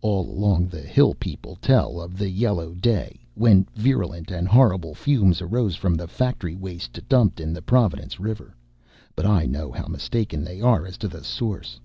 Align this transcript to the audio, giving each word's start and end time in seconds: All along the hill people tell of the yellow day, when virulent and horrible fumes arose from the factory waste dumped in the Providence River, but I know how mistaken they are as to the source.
All 0.00 0.26
along 0.30 0.68
the 0.68 0.80
hill 0.80 1.12
people 1.12 1.56
tell 1.56 2.00
of 2.00 2.16
the 2.16 2.30
yellow 2.30 2.72
day, 2.72 3.20
when 3.34 3.66
virulent 3.74 4.30
and 4.30 4.48
horrible 4.48 4.94
fumes 4.94 5.42
arose 5.42 5.76
from 5.76 5.94
the 5.94 6.08
factory 6.08 6.54
waste 6.54 6.98
dumped 7.06 7.38
in 7.38 7.52
the 7.52 7.60
Providence 7.60 8.18
River, 8.18 8.56
but 9.14 9.26
I 9.26 9.44
know 9.44 9.70
how 9.70 9.86
mistaken 9.86 10.42
they 10.42 10.62
are 10.62 10.86
as 10.86 10.96
to 11.04 11.06
the 11.08 11.22
source. 11.22 11.78